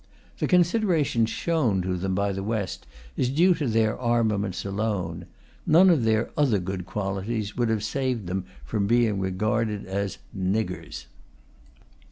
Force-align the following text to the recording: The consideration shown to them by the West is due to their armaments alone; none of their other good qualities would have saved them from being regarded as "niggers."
The 0.39 0.47
consideration 0.47 1.27
shown 1.27 1.83
to 1.83 1.95
them 1.95 2.15
by 2.15 2.31
the 2.31 2.41
West 2.41 2.87
is 3.15 3.29
due 3.29 3.53
to 3.53 3.67
their 3.67 3.95
armaments 3.99 4.65
alone; 4.65 5.27
none 5.67 5.91
of 5.91 6.05
their 6.05 6.31
other 6.35 6.57
good 6.57 6.87
qualities 6.87 7.55
would 7.55 7.69
have 7.69 7.83
saved 7.83 8.25
them 8.25 8.45
from 8.65 8.87
being 8.87 9.19
regarded 9.19 9.85
as 9.85 10.17
"niggers." 10.35 11.05